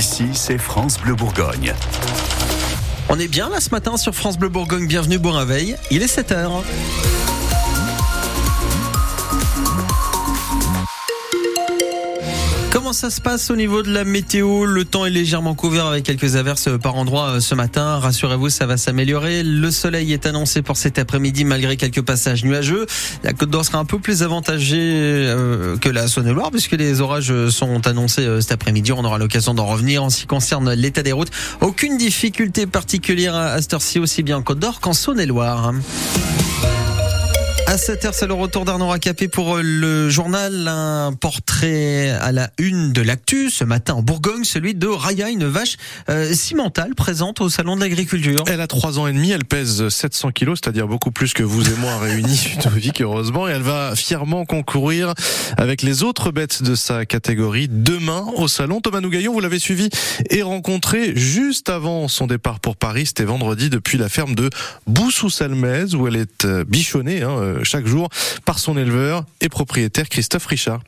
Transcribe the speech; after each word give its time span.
Ici, 0.00 0.30
c'est 0.32 0.56
France 0.56 0.98
Bleu 0.98 1.14
Bourgogne. 1.14 1.74
On 3.10 3.18
est 3.18 3.28
bien 3.28 3.50
là 3.50 3.60
ce 3.60 3.68
matin 3.68 3.98
sur 3.98 4.14
France 4.14 4.38
Bleu 4.38 4.48
Bourgogne. 4.48 4.86
Bienvenue, 4.86 5.18
bon 5.18 5.32
réveil. 5.32 5.76
Il 5.90 6.02
est 6.02 6.06
7h. 6.06 6.62
Comment 12.80 12.94
ça 12.94 13.10
se 13.10 13.20
passe 13.20 13.50
au 13.50 13.56
niveau 13.56 13.82
de 13.82 13.92
la 13.92 14.04
météo? 14.04 14.64
Le 14.64 14.86
temps 14.86 15.04
est 15.04 15.10
légèrement 15.10 15.54
couvert 15.54 15.84
avec 15.84 16.02
quelques 16.02 16.36
averses 16.36 16.70
par 16.82 16.94
endroit 16.96 17.26
euh, 17.26 17.40
ce 17.40 17.54
matin. 17.54 17.98
Rassurez-vous, 17.98 18.48
ça 18.48 18.64
va 18.64 18.78
s'améliorer. 18.78 19.42
Le 19.42 19.70
soleil 19.70 20.14
est 20.14 20.24
annoncé 20.24 20.62
pour 20.62 20.78
cet 20.78 20.98
après-midi 20.98 21.44
malgré 21.44 21.76
quelques 21.76 22.00
passages 22.00 22.42
nuageux. 22.42 22.86
La 23.22 23.34
Côte 23.34 23.50
d'Or 23.50 23.66
sera 23.66 23.76
un 23.76 23.84
peu 23.84 23.98
plus 23.98 24.22
avantagée 24.22 24.78
euh, 24.80 25.76
que 25.76 25.90
la 25.90 26.08
Saône-et-Loire 26.08 26.50
puisque 26.50 26.72
les 26.72 27.02
orages 27.02 27.48
sont 27.50 27.86
annoncés 27.86 28.24
euh, 28.24 28.40
cet 28.40 28.52
après-midi. 28.52 28.92
On 28.92 29.04
aura 29.04 29.18
l'occasion 29.18 29.52
d'en 29.52 29.66
revenir. 29.66 30.02
En 30.02 30.08
ce 30.08 30.22
qui 30.22 30.26
concerne 30.26 30.72
l'état 30.72 31.02
des 31.02 31.12
routes, 31.12 31.30
aucune 31.60 31.98
difficulté 31.98 32.66
particulière 32.66 33.34
à 33.34 33.60
cette 33.60 33.74
heure-ci, 33.74 33.98
aussi 33.98 34.22
bien 34.22 34.38
en 34.38 34.42
Côte 34.42 34.58
d'Or 34.58 34.80
qu'en 34.80 34.94
Saône-et-Loire. 34.94 35.74
À 37.70 37.76
7h, 37.76 38.10
c'est 38.14 38.26
le 38.26 38.34
retour 38.34 38.64
d'Arnaud 38.64 38.88
Racapé 38.88 39.28
pour 39.28 39.58
euh, 39.58 39.62
le 39.62 40.10
journal. 40.10 40.66
Un 40.66 41.12
portrait 41.12 42.10
à 42.10 42.32
la 42.32 42.50
une 42.58 42.92
de 42.92 43.00
l'actu 43.00 43.48
ce 43.48 43.62
matin 43.62 43.94
en 43.94 44.02
Bourgogne, 44.02 44.42
celui 44.42 44.74
de 44.74 44.88
Raya, 44.88 45.30
une 45.30 45.46
vache 45.46 45.76
euh, 46.08 46.32
cimentale 46.32 46.96
présente 46.96 47.40
au 47.40 47.48
Salon 47.48 47.76
de 47.76 47.82
l'Agriculture. 47.82 48.42
Elle 48.48 48.60
a 48.60 48.66
3 48.66 48.98
ans 48.98 49.06
et 49.06 49.12
demi, 49.12 49.30
elle 49.30 49.44
pèse 49.44 49.88
700 49.88 50.32
kilos, 50.32 50.58
c'est-à-dire 50.60 50.88
beaucoup 50.88 51.12
plus 51.12 51.32
que 51.32 51.44
vous 51.44 51.64
et 51.64 51.76
moi 51.76 51.96
réunis, 52.00 52.54
Ludovic, 52.56 53.00
heureusement. 53.02 53.46
Et 53.46 53.52
elle 53.52 53.62
va 53.62 53.94
fièrement 53.94 54.46
concourir 54.46 55.14
avec 55.56 55.82
les 55.82 56.02
autres 56.02 56.32
bêtes 56.32 56.64
de 56.64 56.74
sa 56.74 57.06
catégorie 57.06 57.68
demain 57.70 58.26
au 58.34 58.48
Salon. 58.48 58.80
Thomas 58.80 59.00
Nougaillon, 59.00 59.32
vous 59.32 59.38
l'avez 59.38 59.60
suivi 59.60 59.90
et 60.28 60.42
rencontré 60.42 61.14
juste 61.14 61.68
avant 61.68 62.08
son 62.08 62.26
départ 62.26 62.58
pour 62.58 62.74
Paris. 62.74 63.06
C'était 63.06 63.22
vendredi 63.22 63.70
depuis 63.70 63.96
la 63.96 64.08
ferme 64.08 64.34
de 64.34 64.50
Boussou-Salmez 64.88 65.94
où 65.94 66.08
elle 66.08 66.16
est 66.16 66.44
euh, 66.46 66.64
bichonnée. 66.64 67.22
Hein, 67.22 67.59
chaque 67.64 67.86
jour 67.86 68.08
par 68.44 68.58
son 68.58 68.76
éleveur 68.76 69.24
et 69.40 69.48
propriétaire 69.48 70.08
Christophe 70.08 70.46
Richard. 70.46 70.80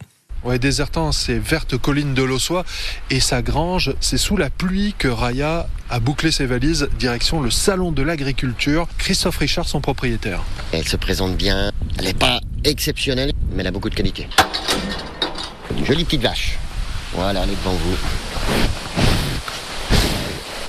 Ouais, 0.45 0.59
désertant, 0.59 1.13
c'est 1.13 1.39
verte 1.39 1.79
colline 1.79 2.15
de 2.15 2.23
l'Ossois 2.25 2.65
et 3.11 3.21
sa 3.21 3.43
grange, 3.43 3.95
c'est 4.01 4.19
sous 4.19 4.37
la 4.37 4.51
pluie 4.51 4.93
que 4.99 5.07
Raya 5.07 5.69
a 5.89 6.01
bouclé 6.01 6.33
ses 6.33 6.47
valises 6.47 6.89
direction 6.99 7.41
le 7.41 7.51
salon 7.51 7.93
de 7.93 8.03
l'agriculture. 8.03 8.89
Christophe 8.99 9.39
Richard, 9.39 9.69
son 9.69 9.81
propriétaire. 9.81 10.43
Elle 10.73 10.89
se 10.89 10.97
présente 10.97 11.37
bien, 11.37 11.71
elle 11.97 12.07
n'est 12.07 12.15
pas 12.15 12.41
exceptionnelle, 12.65 13.33
mais 13.53 13.61
elle 13.61 13.69
a 13.69 13.71
beaucoup 13.71 13.91
de 13.91 13.95
qualité. 13.95 14.27
Une 15.79 15.87
jolie 15.87 16.05
petite 16.05 16.23
vache. 16.23 16.59
Voilà, 17.15 17.45
elle 17.45 17.51
est 17.51 17.57
devant 17.57 17.75
vous. 17.75 17.97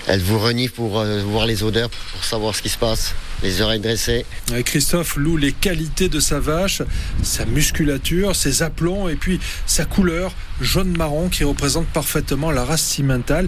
Elle 0.06 0.22
vous 0.22 0.38
renifle 0.38 0.74
pour 0.76 1.00
euh, 1.00 1.24
voir 1.24 1.48
les 1.48 1.64
odeurs, 1.64 1.90
pour 1.90 2.24
savoir 2.24 2.54
ce 2.56 2.62
qui 2.62 2.70
se 2.70 2.78
passe 2.78 3.16
les 3.44 3.62
oreilles 3.62 3.80
dressées. 3.80 4.26
Christophe 4.66 5.18
loue 5.18 5.38
les 5.38 5.52
qualités 5.52 6.10
de 6.10 6.20
sa 6.20 6.40
vache, 6.40 6.82
sa 7.22 7.46
musculature, 7.46 8.36
ses 8.36 8.64
aplombs 8.64 9.10
et 9.10 9.16
puis 9.16 9.40
sa 9.68 9.86
couleur 9.86 10.34
jaune-marron 10.62 11.30
qui 11.30 11.44
représente 11.44 11.88
parfaitement 11.88 12.52
la 12.52 12.64
race 12.64 12.82
cimentale. 12.84 13.48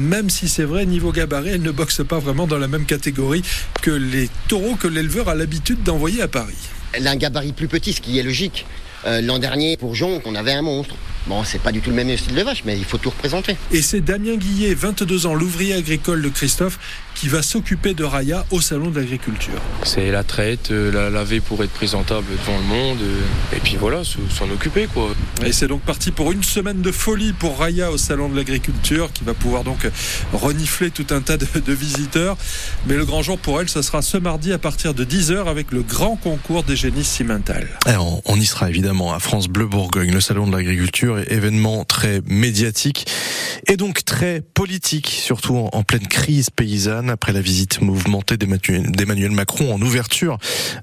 Même 0.00 0.28
si 0.28 0.48
c'est 0.48 0.64
vrai, 0.64 0.84
niveau 0.84 1.10
gabarit, 1.10 1.50
elle 1.50 1.62
ne 1.62 1.70
boxe 1.70 2.02
pas 2.06 2.18
vraiment 2.18 2.46
dans 2.46 2.58
la 2.58 2.68
même 2.68 2.84
catégorie 2.84 3.42
que 3.80 3.90
les 3.90 4.28
taureaux 4.46 4.74
que 4.74 4.88
l'éleveur 4.88 5.28
a 5.30 5.34
l'habitude 5.34 5.82
d'envoyer 5.82 6.20
à 6.20 6.28
Paris. 6.28 6.56
Elle 6.92 7.06
a 7.06 7.12
un 7.12 7.16
gabarit 7.16 7.52
plus 7.52 7.68
petit, 7.68 7.94
ce 7.94 8.02
qui 8.02 8.18
est 8.18 8.22
logique. 8.22 8.66
Euh, 9.06 9.20
l'an 9.20 9.38
dernier, 9.38 9.76
pour 9.76 9.94
Jonc, 9.94 10.20
on 10.24 10.34
avait 10.34 10.52
un 10.52 10.62
monstre. 10.62 10.96
Bon, 11.26 11.42
c'est 11.42 11.60
pas 11.60 11.72
du 11.72 11.80
tout 11.80 11.90
le 11.90 11.96
même 11.96 12.16
style 12.16 12.34
de 12.34 12.42
vache, 12.42 12.62
mais 12.64 12.78
il 12.78 12.84
faut 12.84 12.98
tout 12.98 13.10
représenter. 13.10 13.56
Et 13.72 13.82
c'est 13.82 14.00
Damien 14.00 14.36
Guillet, 14.36 14.74
22 14.74 15.26
ans, 15.26 15.34
l'ouvrier 15.34 15.74
agricole 15.74 16.22
de 16.22 16.28
Christophe, 16.28 16.78
qui 17.16 17.28
va 17.28 17.42
s'occuper 17.42 17.94
de 17.94 18.04
Raya 18.04 18.44
au 18.52 18.60
salon 18.60 18.90
de 18.90 19.00
l'agriculture. 19.00 19.60
C'est 19.82 20.12
la 20.12 20.22
traite, 20.22 20.70
euh, 20.70 20.92
la 20.92 21.10
laver 21.10 21.40
pour 21.40 21.64
être 21.64 21.72
présentable 21.72 22.26
devant 22.30 22.58
le 22.58 22.64
monde, 22.64 22.98
euh, 23.02 23.56
et 23.56 23.60
puis 23.60 23.76
voilà, 23.76 24.02
s'en 24.04 24.50
occuper 24.50 24.86
quoi. 24.92 25.08
Et 25.44 25.52
c'est 25.52 25.66
donc 25.66 25.82
parti 25.82 26.12
pour 26.12 26.30
une 26.30 26.44
semaine 26.44 26.80
de 26.80 26.92
folie 26.92 27.32
pour 27.32 27.58
Raya 27.58 27.90
au 27.90 27.98
salon 27.98 28.28
de 28.28 28.36
l'agriculture, 28.36 29.12
qui 29.12 29.24
va 29.24 29.34
pouvoir 29.34 29.64
donc 29.64 29.85
renifler 30.32 30.90
tout 30.90 31.06
un 31.10 31.20
tas 31.20 31.36
de, 31.36 31.72
visiteurs. 31.72 32.36
Mais 32.86 32.94
le 32.94 33.04
grand 33.04 33.22
jour 33.22 33.38
pour 33.38 33.60
elle, 33.60 33.68
ce 33.68 33.82
sera 33.82 34.02
ce 34.02 34.16
mardi 34.16 34.52
à 34.52 34.58
partir 34.58 34.94
de 34.94 35.04
10h 35.04 35.48
avec 35.48 35.72
le 35.72 35.82
grand 35.82 36.16
concours 36.16 36.62
des 36.62 36.76
génies 36.76 37.04
cimentales. 37.04 37.68
on, 37.86 38.22
on 38.24 38.36
y 38.36 38.46
sera 38.46 38.68
évidemment 38.68 39.12
à 39.12 39.18
France 39.18 39.48
Bleu 39.48 39.66
Bourgogne, 39.66 40.12
le 40.12 40.20
salon 40.20 40.46
de 40.46 40.56
l'agriculture, 40.56 41.18
événement 41.30 41.84
très 41.84 42.22
médiatique 42.26 43.06
et 43.66 43.76
donc 43.76 44.04
très 44.04 44.40
politique, 44.40 45.08
surtout 45.08 45.68
en 45.72 45.82
pleine 45.82 46.06
crise 46.06 46.50
paysanne 46.50 47.10
après 47.10 47.32
la 47.32 47.40
visite 47.40 47.80
mouvementée 47.80 48.36
d'Emmanuel 48.36 49.30
Macron 49.30 49.74
en 49.74 49.80
ouverture 49.80 50.38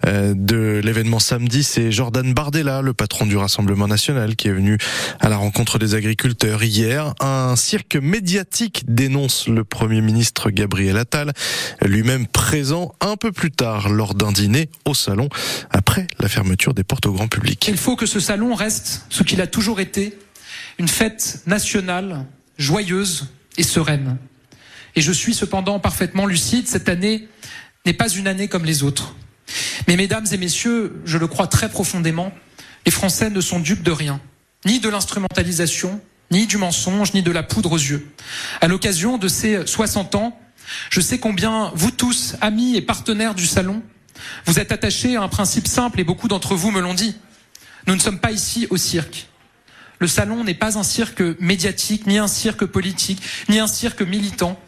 euh, 0.05 0.33
de 0.35 0.81
l'événement 0.83 1.19
samedi. 1.19 1.63
C'est 1.63 1.91
Jordan 1.91 2.33
Bardella, 2.33 2.81
le 2.81 2.93
patron 2.93 3.25
du 3.25 3.37
Rassemblement 3.37 3.87
national, 3.87 4.35
qui 4.35 4.47
est 4.47 4.53
venu 4.53 4.77
à 5.19 5.29
la 5.29 5.37
rencontre 5.37 5.79
des 5.79 5.95
agriculteurs 5.95 6.63
hier. 6.63 7.13
Un 7.19 7.55
cirque 7.55 7.95
médiatique 7.95 8.83
dénonce 8.93 9.47
le 9.47 9.63
Premier 9.63 10.01
ministre 10.01 10.49
Gabriel 10.49 10.97
Attal, 10.97 11.33
lui-même 11.81 12.27
présent 12.27 12.93
un 13.01 13.15
peu 13.15 13.31
plus 13.31 13.51
tard 13.51 13.89
lors 13.89 14.13
d'un 14.15 14.31
dîner 14.31 14.69
au 14.85 14.93
salon 14.93 15.29
après 15.69 16.07
la 16.19 16.27
fermeture 16.27 16.73
des 16.73 16.83
portes 16.83 17.05
au 17.05 17.13
grand 17.13 17.27
public. 17.27 17.65
Il 17.67 17.77
faut 17.77 17.95
que 17.95 18.05
ce 18.05 18.19
salon 18.19 18.53
reste 18.53 19.05
ce 19.09 19.23
qu'il 19.23 19.41
a 19.41 19.47
toujours 19.47 19.79
été, 19.79 20.17
une 20.77 20.87
fête 20.87 21.41
nationale, 21.45 22.25
joyeuse 22.57 23.27
et 23.57 23.63
sereine. 23.63 24.17
Et 24.95 25.01
je 25.01 25.11
suis 25.11 25.33
cependant 25.33 25.79
parfaitement 25.79 26.25
lucide, 26.25 26.67
cette 26.67 26.89
année 26.89 27.27
n'est 27.85 27.93
pas 27.93 28.09
une 28.09 28.27
année 28.27 28.47
comme 28.47 28.65
les 28.65 28.83
autres. 28.83 29.15
Mais 29.87 29.97
mesdames 29.97 30.25
et 30.31 30.37
messieurs, 30.37 31.01
je 31.05 31.17
le 31.17 31.27
crois 31.27 31.47
très 31.47 31.69
profondément, 31.69 32.31
les 32.85 32.91
Français 32.91 33.29
ne 33.29 33.41
sont 33.41 33.59
dupes 33.59 33.83
de 33.83 33.91
rien, 33.91 34.21
ni 34.65 34.79
de 34.79 34.89
l'instrumentalisation, 34.89 36.01
ni 36.33 36.47
du 36.47 36.57
mensonge, 36.57 37.13
ni 37.13 37.21
de 37.21 37.31
la 37.31 37.43
poudre 37.43 37.71
aux 37.73 37.77
yeux. 37.77 38.11
À 38.59 38.67
l'occasion 38.67 39.17
de 39.17 39.27
ces 39.27 39.65
60 39.65 40.15
ans, 40.15 40.37
je 40.89 40.99
sais 40.99 41.19
combien 41.19 41.71
vous 41.75 41.91
tous, 41.91 42.35
amis 42.41 42.75
et 42.75 42.81
partenaires 42.81 43.35
du 43.35 43.45
salon, 43.45 43.81
vous 44.45 44.59
êtes 44.59 44.71
attachés 44.71 45.15
à 45.15 45.21
un 45.21 45.29
principe 45.29 45.67
simple 45.67 45.99
et 45.99 46.03
beaucoup 46.03 46.27
d'entre 46.27 46.55
vous 46.55 46.71
me 46.71 46.81
l'ont 46.81 46.93
dit. 46.95 47.15
Nous 47.87 47.95
ne 47.95 47.99
sommes 47.99 48.19
pas 48.19 48.31
ici 48.31 48.67
au 48.69 48.77
cirque. 48.77 49.27
Le 49.99 50.07
salon 50.07 50.43
n'est 50.43 50.53
pas 50.53 50.77
un 50.77 50.83
cirque 50.83 51.21
médiatique, 51.39 52.07
ni 52.07 52.17
un 52.17 52.27
cirque 52.27 52.65
politique, 52.65 53.21
ni 53.47 53.59
un 53.59 53.67
cirque 53.67 54.01
militant. 54.01 54.59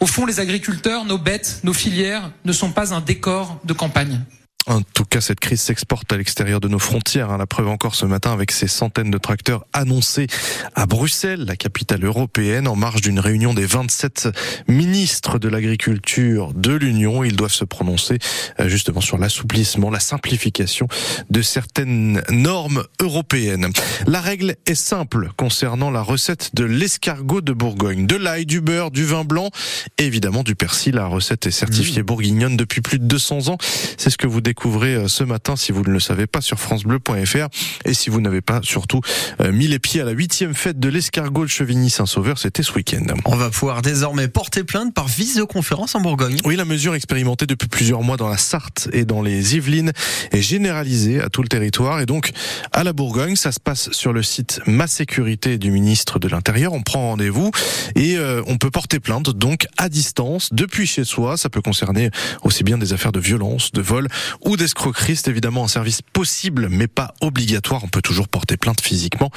Au 0.00 0.06
fond, 0.06 0.26
les 0.26 0.40
agriculteurs, 0.40 1.04
nos 1.04 1.18
bêtes, 1.18 1.60
nos 1.62 1.74
filières 1.74 2.30
ne 2.44 2.52
sont 2.52 2.72
pas 2.72 2.94
un 2.94 3.00
décor 3.00 3.60
de 3.64 3.72
campagne. 3.72 4.24
En 4.68 4.80
tout 4.80 5.04
cas, 5.04 5.20
cette 5.20 5.40
crise 5.40 5.60
s'exporte 5.60 6.12
à 6.12 6.16
l'extérieur 6.16 6.60
de 6.60 6.68
nos 6.68 6.78
frontières. 6.78 7.30
Hein. 7.30 7.38
La 7.38 7.46
preuve 7.46 7.66
encore 7.66 7.96
ce 7.96 8.06
matin 8.06 8.32
avec 8.32 8.52
ces 8.52 8.68
centaines 8.68 9.10
de 9.10 9.18
tracteurs 9.18 9.64
annoncés 9.72 10.28
à 10.76 10.86
Bruxelles, 10.86 11.44
la 11.44 11.56
capitale 11.56 12.04
européenne, 12.04 12.68
en 12.68 12.76
marge 12.76 13.00
d'une 13.00 13.18
réunion 13.18 13.54
des 13.54 13.66
27 13.66 14.28
ministres 14.68 15.40
de 15.40 15.48
l'agriculture 15.48 16.52
de 16.54 16.72
l'Union. 16.72 17.24
Ils 17.24 17.34
doivent 17.34 17.52
se 17.52 17.64
prononcer 17.64 18.18
euh, 18.60 18.68
justement 18.68 19.00
sur 19.00 19.18
l'assouplissement, 19.18 19.90
la 19.90 19.98
simplification 19.98 20.86
de 21.28 21.42
certaines 21.42 22.22
normes 22.30 22.84
européennes. 23.00 23.68
La 24.06 24.20
règle 24.20 24.54
est 24.66 24.76
simple 24.76 25.30
concernant 25.36 25.90
la 25.90 26.02
recette 26.02 26.54
de 26.54 26.64
l'escargot 26.64 27.40
de 27.40 27.52
Bourgogne. 27.52 28.06
De 28.06 28.16
l'ail, 28.16 28.46
du 28.46 28.60
beurre, 28.60 28.92
du 28.92 29.04
vin 29.04 29.24
blanc 29.24 29.50
et 29.98 30.04
évidemment 30.04 30.44
du 30.44 30.54
persil. 30.54 30.94
La 30.94 31.06
recette 31.06 31.46
est 31.46 31.50
certifiée 31.50 32.02
mmh. 32.02 32.06
bourguignonne 32.06 32.56
depuis 32.56 32.80
plus 32.80 33.00
de 33.00 33.06
200 33.06 33.48
ans. 33.48 33.58
C'est 33.96 34.10
ce 34.10 34.16
que 34.16 34.28
vous 34.28 34.40
découvrez 34.52 34.94
euh, 34.96 35.08
ce 35.08 35.24
matin 35.24 35.56
si 35.56 35.72
vous 35.72 35.80
ne 35.80 35.88
le 35.88 35.98
savez 35.98 36.26
pas 36.26 36.42
sur 36.42 36.60
francebleu.fr 36.60 37.48
et 37.86 37.94
si 37.94 38.10
vous 38.10 38.20
n'avez 38.20 38.42
pas 38.42 38.60
surtout 38.62 39.00
euh, 39.40 39.50
mis 39.50 39.66
les 39.66 39.78
pieds 39.78 40.02
à 40.02 40.04
la 40.04 40.10
huitième 40.10 40.52
fête 40.54 40.78
de 40.78 40.90
l'escargot 40.90 41.44
de 41.44 41.48
Chevigny-Saint-Sauveur, 41.48 42.36
c'était 42.36 42.62
ce 42.62 42.74
week-end. 42.74 43.06
On 43.24 43.34
va 43.34 43.48
pouvoir 43.48 43.80
désormais 43.80 44.28
porter 44.28 44.62
plainte 44.62 44.92
par 44.92 45.08
visioconférence 45.08 45.94
en 45.94 46.02
Bourgogne. 46.02 46.36
Oui, 46.44 46.56
la 46.56 46.66
mesure 46.66 46.94
expérimentée 46.94 47.46
depuis 47.46 47.68
plusieurs 47.68 48.02
mois 48.02 48.18
dans 48.18 48.28
la 48.28 48.36
Sarthe 48.36 48.90
et 48.92 49.06
dans 49.06 49.22
les 49.22 49.56
Yvelines 49.56 49.92
est 50.32 50.42
généralisée 50.42 51.22
à 51.22 51.30
tout 51.30 51.40
le 51.40 51.48
territoire 51.48 52.02
et 52.02 52.06
donc 52.06 52.32
à 52.72 52.84
la 52.84 52.92
Bourgogne. 52.92 53.36
Ça 53.36 53.52
se 53.52 53.60
passe 53.60 53.90
sur 53.92 54.12
le 54.12 54.22
site 54.22 54.60
Ma 54.66 54.86
Sécurité 54.86 55.56
du 55.56 55.70
ministre 55.70 56.18
de 56.18 56.28
l'Intérieur. 56.28 56.74
On 56.74 56.82
prend 56.82 57.08
rendez-vous 57.08 57.52
et 57.96 58.18
euh, 58.18 58.42
on 58.46 58.58
peut 58.58 58.70
porter 58.70 59.00
plainte 59.00 59.30
donc 59.30 59.66
à 59.78 59.88
distance 59.88 60.50
depuis 60.52 60.86
chez 60.86 61.04
soi. 61.04 61.38
Ça 61.38 61.48
peut 61.48 61.62
concerner 61.62 62.10
aussi 62.42 62.64
bien 62.64 62.76
des 62.76 62.92
affaires 62.92 63.12
de 63.12 63.20
violence, 63.20 63.72
de 63.72 63.80
vol 63.80 64.08
ou 64.44 64.56
d'escroquerie. 64.56 65.16
C'est 65.16 65.28
évidemment 65.28 65.64
un 65.64 65.68
service 65.68 66.02
possible, 66.02 66.68
mais 66.70 66.88
pas 66.88 67.14
obligatoire. 67.20 67.84
On 67.84 67.88
peut 67.88 68.02
toujours 68.02 68.28
porter 68.28 68.56
plainte 68.56 68.80
physiquement 68.80 69.30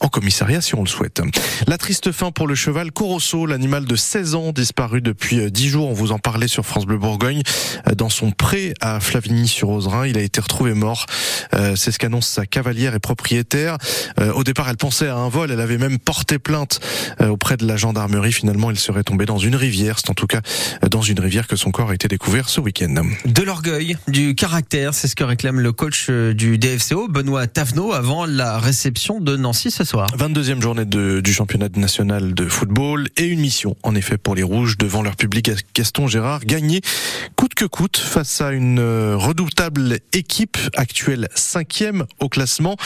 en 0.00 0.08
commissariat 0.08 0.60
si 0.60 0.74
on 0.74 0.82
le 0.82 0.88
souhaite. 0.88 1.22
La 1.66 1.78
triste 1.78 2.12
fin 2.12 2.30
pour 2.30 2.46
le 2.46 2.54
cheval 2.54 2.92
Corosso, 2.92 3.46
l'animal 3.46 3.84
de 3.84 3.96
16 3.96 4.34
ans 4.34 4.52
disparu 4.52 5.00
depuis 5.00 5.50
10 5.50 5.68
jours. 5.68 5.88
On 5.88 5.92
vous 5.92 6.12
en 6.12 6.18
parlait 6.18 6.48
sur 6.48 6.64
France 6.64 6.86
Bleu 6.86 6.98
Bourgogne. 6.98 7.42
Dans 7.96 8.08
son 8.08 8.30
pré 8.30 8.74
à 8.80 9.00
Flavigny-sur-Ozerin, 9.00 10.06
il 10.06 10.18
a 10.18 10.22
été 10.22 10.40
retrouvé 10.40 10.74
mort. 10.74 11.06
Euh, 11.54 11.76
c'est 11.76 11.92
ce 11.92 11.98
qu'annonce 11.98 12.26
sa 12.26 12.46
cavalière 12.46 12.94
et 12.94 12.98
propriétaire. 12.98 13.78
Euh, 14.18 14.32
au 14.32 14.44
départ, 14.44 14.68
elle 14.68 14.76
pensait 14.76 15.08
à 15.08 15.16
un 15.16 15.28
vol. 15.28 15.50
Elle 15.50 15.60
avait 15.60 15.78
même 15.78 15.98
porté 15.98 16.38
plainte 16.38 16.80
euh, 17.20 17.28
auprès 17.28 17.56
de 17.56 17.66
la 17.66 17.76
gendarmerie. 17.76 18.32
Finalement, 18.32 18.70
il 18.70 18.78
serait 18.78 19.02
tombé 19.02 19.26
dans 19.26 19.38
une 19.38 19.56
rivière. 19.56 19.98
C'est 19.98 20.10
en 20.10 20.14
tout 20.14 20.26
cas 20.26 20.40
dans 20.90 21.02
une 21.02 21.20
rivière 21.20 21.46
que 21.46 21.56
son 21.56 21.70
corps 21.70 21.90
a 21.90 21.94
été 21.94 22.08
découvert 22.08 22.48
ce 22.48 22.60
week-end. 22.60 23.02
De 23.24 23.42
l'orgueil, 23.42 23.96
du 24.08 24.34
caractère, 24.50 24.94
c'est 24.94 25.06
ce 25.06 25.14
que 25.14 25.22
réclame 25.22 25.60
le 25.60 25.70
coach 25.70 26.10
du 26.10 26.58
DFCO, 26.58 27.06
Benoît 27.06 27.46
Tavenot, 27.46 27.92
avant 27.92 28.26
la 28.26 28.58
réception 28.58 29.20
de 29.20 29.36
Nancy 29.36 29.70
ce 29.70 29.84
soir. 29.84 30.08
22e 30.18 30.60
journée 30.60 30.84
de, 30.84 31.20
du 31.20 31.32
championnat 31.32 31.68
national 31.76 32.34
de 32.34 32.48
football 32.48 33.06
et 33.16 33.26
une 33.26 33.38
mission, 33.38 33.76
en 33.84 33.94
effet, 33.94 34.18
pour 34.18 34.34
les 34.34 34.42
Rouges 34.42 34.76
devant 34.76 35.02
leur 35.02 35.14
public 35.14 35.52
Gaston 35.72 36.08
Gérard. 36.08 36.40
Gagner 36.44 36.80
coûte 37.36 37.54
que 37.54 37.64
coûte 37.64 37.96
face 37.96 38.40
à 38.40 38.50
une 38.50 38.80
redoutable 38.80 40.00
équipe 40.12 40.58
actuelle 40.74 41.28
cinquième 41.36 42.06
au 42.18 42.28
classement. 42.28 42.76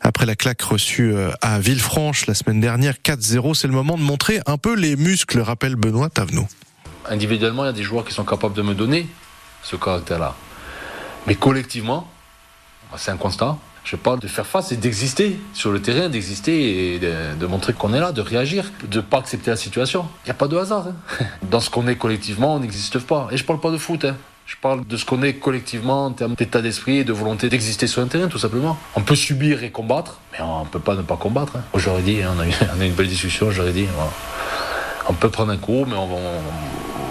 Après 0.00 0.26
la 0.26 0.34
claque 0.34 0.62
reçue 0.62 1.14
euh, 1.14 1.30
à 1.42 1.60
Villefranche 1.60 2.26
la 2.26 2.34
semaine 2.34 2.60
dernière, 2.60 2.94
4-0, 3.04 3.54
c'est 3.54 3.68
le 3.68 3.72
moment 3.72 3.96
de 3.96 4.02
montrer 4.02 4.40
un 4.46 4.58
peu 4.58 4.74
les 4.74 4.96
muscles, 4.96 5.38
rappelle 5.38 5.76
Benoît 5.76 6.10
Tavenot. 6.10 6.48
Individuellement, 7.08 7.62
il 7.62 7.66
y 7.66 7.70
a 7.70 7.72
des 7.72 7.84
joueurs 7.84 8.04
qui 8.04 8.12
sont 8.12 8.24
capables 8.24 8.54
de 8.54 8.62
me 8.62 8.74
donner 8.74 9.06
ce 9.62 9.76
caractère-là. 9.76 10.34
Mais 11.26 11.34
collectivement, 11.34 12.06
c'est 12.96 13.10
un 13.10 13.16
constat. 13.16 13.56
Je 13.84 13.96
parle 13.96 14.18
de 14.18 14.28
faire 14.28 14.46
face 14.46 14.72
et 14.72 14.76
d'exister 14.76 15.38
sur 15.52 15.70
le 15.70 15.80
terrain, 15.80 16.08
d'exister 16.08 16.94
et 16.94 16.98
de, 16.98 17.46
montrer 17.46 17.74
qu'on 17.74 17.92
est 17.92 18.00
là, 18.00 18.12
de 18.12 18.22
réagir, 18.22 18.72
de 18.90 18.96
ne 18.96 19.02
pas 19.02 19.18
accepter 19.18 19.50
la 19.50 19.56
situation. 19.56 20.06
Il 20.24 20.28
n'y 20.28 20.30
a 20.30 20.34
pas 20.34 20.48
de 20.48 20.56
hasard. 20.56 20.86
Hein. 20.88 21.24
Dans 21.50 21.60
ce 21.60 21.68
qu'on 21.68 21.86
est 21.86 21.96
collectivement, 21.96 22.54
on 22.54 22.60
n'existe 22.60 22.98
pas. 22.98 23.28
Et 23.30 23.36
je 23.36 23.44
parle 23.44 23.60
pas 23.60 23.70
de 23.70 23.76
foot. 23.76 24.06
Hein. 24.06 24.16
Je 24.46 24.56
parle 24.56 24.86
de 24.86 24.96
ce 24.96 25.04
qu'on 25.04 25.22
est 25.22 25.34
collectivement 25.34 26.06
en 26.06 26.10
termes 26.12 26.34
d'état 26.34 26.62
d'esprit 26.62 26.98
et 26.98 27.04
de 27.04 27.12
volonté 27.12 27.48
d'exister 27.48 27.86
sur 27.86 28.02
un 28.02 28.06
terrain, 28.06 28.28
tout 28.28 28.38
simplement. 28.38 28.78
On 28.94 29.02
peut 29.02 29.16
subir 29.16 29.62
et 29.64 29.70
combattre, 29.70 30.20
mais 30.32 30.40
on 30.42 30.64
ne 30.64 30.68
peut 30.68 30.80
pas 30.80 30.94
ne 30.94 31.02
pas 31.02 31.16
combattre. 31.16 31.56
Hein. 31.56 31.62
J'aurais 31.76 32.02
dit, 32.10 32.20
on 32.24 32.40
a, 32.40 32.46
eu, 32.46 32.86
une 32.86 32.94
belle 32.94 33.08
discussion, 33.08 33.50
j'aurais 33.50 33.72
dit, 33.72 33.86
on 35.08 35.14
peut 35.14 35.30
prendre 35.30 35.52
un 35.52 35.56
coup, 35.58 35.84
mais 35.86 35.96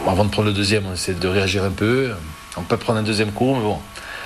avant 0.08 0.26
de 0.26 0.30
prendre 0.30 0.48
le 0.48 0.54
deuxième, 0.54 0.86
on 0.88 0.94
essaie 0.94 1.14
de 1.14 1.28
réagir 1.28 1.64
un 1.64 1.72
peu. 1.72 2.12
On 2.58 2.62
peut 2.62 2.78
prendre 2.78 3.00
un 3.00 3.04
deuxième 3.04 3.32
coup, 3.32 3.54
mais 3.56 3.62
bon, 3.62 3.78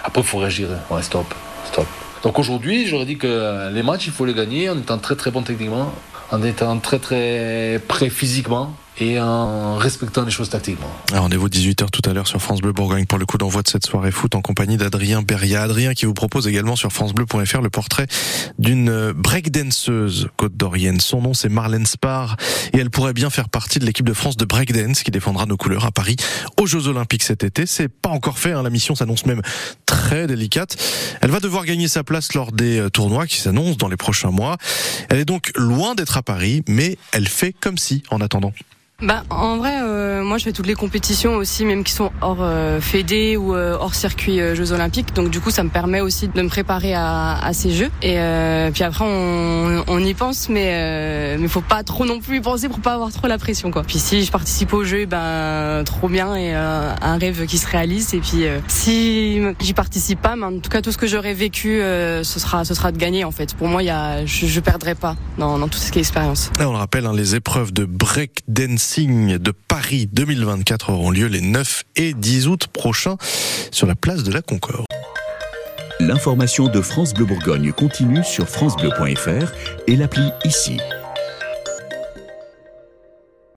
après, 0.04 0.22
il 0.22 0.28
faut 0.28 0.38
réagir. 0.38 0.70
Ouais, 0.90 1.02
stop, 1.02 1.34
stop. 1.66 1.86
Donc 2.24 2.40
aujourd'hui, 2.40 2.88
j'aurais 2.88 3.06
dit 3.06 3.18
que 3.18 3.72
les 3.72 3.84
matchs, 3.84 4.08
il 4.08 4.14
faut 4.14 4.26
les 4.26 4.34
gagner 4.34 4.70
en 4.70 4.78
étant 4.78 4.98
très 4.98 5.16
très 5.16 5.32
bon 5.32 5.44
techniquement, 5.44 5.94
en 6.32 6.44
étant 6.44 6.78
très 6.80 7.00
très 7.00 7.82
prêt 7.88 8.10
physiquement 8.10 8.74
et 9.00 9.20
en 9.20 9.76
respectant 9.78 10.24
les 10.24 10.32
choses 10.32 10.50
tactiquement. 10.50 10.90
Rendez-vous 11.14 11.50
18h 11.50 11.90
tout 11.92 12.08
à 12.10 12.14
l'heure 12.14 12.28
sur 12.28 12.42
France 12.42 12.62
Bleu 12.62 12.74
Bourgogne 12.74 13.06
pour 13.06 13.20
le 13.20 13.26
coup 13.26 13.38
d'envoi 13.38 13.62
de 13.62 13.68
cette 13.68 13.86
soirée 13.86 14.12
foot 14.12 14.36
en 14.36 14.42
compagnie 14.42 14.78
d'Adrien 14.78 15.22
Beria. 15.22 15.64
Adrien 15.64 15.94
qui 15.94 16.06
vous 16.06 16.14
propose 16.14 16.48
également 16.48 16.76
sur 16.76 16.92
francebleu.fr 16.92 17.62
le 17.62 17.70
portrait 17.70 18.08
d'une 18.60 19.12
breakdanceuse 19.12 20.30
côte 20.36 20.56
d'Orienne. 20.58 21.00
Son 21.00 21.22
nom 21.22 21.34
c'est 21.34 21.50
Marlène 21.50 21.86
Spar 21.86 22.38
et 22.74 22.80
elle 22.80 22.90
pourrait 22.90 23.14
bien 23.14 23.30
faire 23.30 23.50
partie 23.50 23.80
de 23.80 23.86
l'équipe 23.86 24.06
de 24.06 24.14
France 24.14 24.38
de 24.38 24.46
breakdance 24.46 25.04
qui 25.04 25.12
défendra 25.12 25.46
nos 25.46 25.58
couleurs 25.58 25.86
à 25.86 25.92
Paris 25.92 26.16
aux 26.60 26.66
Jeux 26.66 26.88
Olympiques 26.88 27.24
cet 27.24 27.44
été. 27.44 27.66
C'est 27.66 27.90
pas 27.90 28.10
encore 28.10 28.40
fait, 28.40 28.52
hein. 28.52 28.64
la 28.64 28.70
mission 28.70 28.96
s'annonce 28.96 29.26
même 29.26 29.42
très 29.86 30.28
délicate. 30.28 30.78
Elle 31.22 31.32
va 31.32 31.40
devoir 31.40 31.66
gagner 31.66 31.88
sa 31.88 32.04
place 32.04 32.34
lors 32.34 32.52
des 32.52 32.80
euh, 32.80 32.90
tournois 32.90 33.28
qui 33.28 33.38
s'annoncent 33.38 33.78
dans 33.78 33.90
les 33.90 33.98
prochains 33.98 34.32
mois. 34.32 34.58
Elle 35.10 35.20
est 35.20 35.26
donc 35.26 35.52
loin 35.56 35.96
d'être 35.96 36.18
à 36.18 36.24
Paris, 36.24 36.64
mais 36.68 36.98
elle 37.12 37.28
fait 37.28 37.54
comme 37.54 37.78
si 37.78 38.04
en 38.10 38.22
attendant. 38.22 38.54
Bah, 39.04 39.24
en 39.30 39.58
vrai, 39.58 39.76
euh, 39.84 40.24
moi 40.24 40.40
je 40.40 40.44
fais 40.44 40.52
toutes 40.52 40.66
les 40.66 40.74
compétitions 40.74 41.36
aussi, 41.36 41.66
même 41.66 41.84
qui 41.84 41.94
sont 41.94 42.12
hors 42.22 42.42
euh, 42.42 42.82
fédé 42.82 43.38
ou 43.38 43.54
euh, 43.54 43.78
hors 43.80 43.94
circuit 43.94 44.42
euh, 44.42 44.56
Jeux 44.56 44.72
Olympiques. 44.72 45.14
Donc 45.14 45.30
du 45.30 45.40
coup, 45.40 45.52
ça 45.52 45.64
me 45.64 45.70
permet 45.70 46.02
aussi 46.02 46.28
de 46.28 46.42
me 46.42 46.50
préparer 46.50 46.96
à, 46.96 47.38
à 47.38 47.54
ces 47.54 47.70
Jeux. 47.70 47.92
Et 48.02 48.18
puis 48.74 48.84
après, 48.84 49.06
on, 49.08 49.84
on, 49.88 50.00
y 50.00 50.16
pense, 50.16 50.50
mais 50.50 51.38
mais 51.38 51.48
faut 51.48 51.62
pas 51.62 51.84
trop 51.84 52.06
non 52.06 52.20
plus 52.20 52.38
y 52.38 52.42
penser 52.42 52.70
pour 52.70 52.80
pas 52.80 52.96
avoir 52.96 53.12
trop 53.12 53.28
la 53.28 53.38
pression, 53.38 53.70
quoi. 53.70 53.84
Puis 53.84 54.00
si 54.00 54.26
je 54.26 54.32
participe 54.32 54.74
aux 54.74 54.84
Jeux, 54.84 55.06
ben 55.06 55.84
trop 55.86 56.10
bien 56.10 56.36
et 56.36 56.54
un 56.56 57.18
rêve 57.20 57.46
qui 57.46 57.60
se 57.60 57.68
réalise. 57.68 58.16
Et 58.16 58.20
puis 58.20 58.46
si 58.68 59.42
j'y 59.60 59.74
participe 59.74 60.22
pas, 60.22 60.36
mais 60.36 60.46
en 60.46 60.60
tout 60.60 60.72
cas 60.72 60.82
tout 60.82 60.92
ce 60.92 60.98
que 60.98 61.06
j'aurais 61.06 61.36
vécu, 61.36 61.82
ce 61.82 62.40
sera 62.40 62.66
ce 62.66 62.74
sera 62.74 62.92
de 62.92 62.98
gagner 62.98 63.24
en 63.26 63.32
fait. 63.32 63.54
Pour 63.54 63.68
moi, 63.68 63.84
il 63.84 63.88
y 63.88 63.92
a, 63.92 64.26
je, 64.26 64.48
je 64.48 64.60
perdrai 64.60 64.96
pas 64.96 65.16
dans, 65.38 65.60
dans 65.60 65.68
toute 65.68 65.82
cette 65.82 65.98
expérience. 65.98 66.50
On 66.60 66.72
le 66.72 66.78
rappelle, 66.78 67.06
hein, 67.06 67.14
les 67.14 67.36
épreuves 67.36 67.72
de 67.72 67.86
break 67.86 68.42
signes 68.88 69.38
de 69.38 69.52
Paris 69.52 70.08
2024 70.14 70.92
auront 70.92 71.12
lieu 71.12 71.28
les 71.28 71.42
9 71.42 71.84
et 71.98 72.14
10 72.14 72.48
août 72.48 72.68
prochains 72.68 73.18
sur 73.70 73.86
la 73.86 73.96
place 73.96 74.24
de 74.24 74.32
la 74.32 74.42
Concorde. 74.42 74.86
L'information 76.00 76.70
de 76.70 76.80
France 76.80 77.14
Bleu 77.14 77.26
Bourgogne 77.26 77.74
continue 77.74 78.24
sur 78.24 78.48
francebleu.fr 78.48 79.52
et 79.88 79.96
l'appli 79.98 80.30
ici. 80.46 80.78